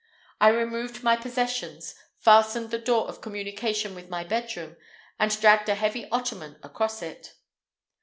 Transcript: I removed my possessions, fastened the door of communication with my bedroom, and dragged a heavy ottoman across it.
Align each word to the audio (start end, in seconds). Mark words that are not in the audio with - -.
I 0.39 0.49
removed 0.49 1.03
my 1.03 1.15
possessions, 1.15 1.93
fastened 2.17 2.71
the 2.71 2.79
door 2.79 3.07
of 3.07 3.21
communication 3.21 3.93
with 3.93 4.09
my 4.09 4.23
bedroom, 4.23 4.75
and 5.19 5.39
dragged 5.39 5.69
a 5.69 5.75
heavy 5.75 6.09
ottoman 6.09 6.57
across 6.63 7.03
it. 7.03 7.35